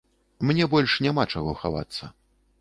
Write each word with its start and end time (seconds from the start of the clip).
Мне 0.51 0.65
больш 0.71 0.95
няма 1.07 1.27
чаго 1.35 1.55
хавацца. 1.65 2.11